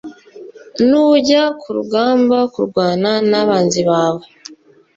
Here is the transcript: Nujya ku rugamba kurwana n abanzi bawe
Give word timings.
Nujya 0.87 1.43
ku 1.59 1.67
rugamba 1.77 2.37
kurwana 2.53 3.11
n 3.29 3.31
abanzi 3.41 3.81
bawe 3.89 4.23